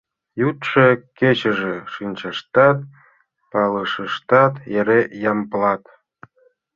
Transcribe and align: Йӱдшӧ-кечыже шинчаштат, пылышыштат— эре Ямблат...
Йӱдшӧ-кечыже 0.39 1.73
шинчаштат, 1.93 2.77
пылышыштат— 3.49 4.53
эре 4.77 5.01
Ямблат... 5.31 5.83